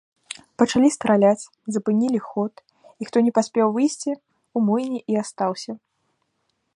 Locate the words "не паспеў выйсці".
3.27-4.11